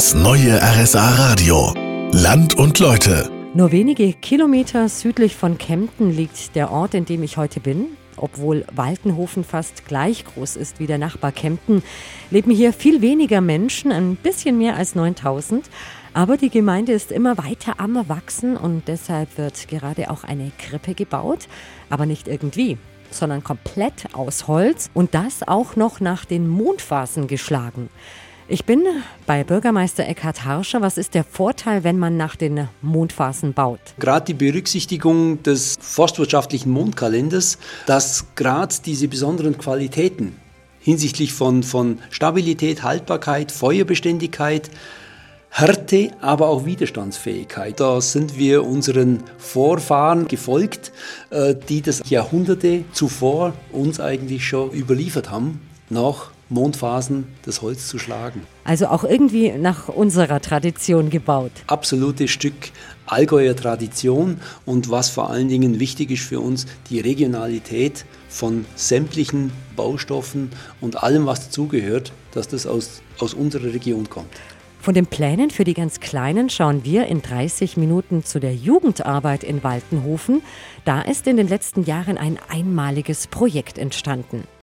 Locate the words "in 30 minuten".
77.06-78.24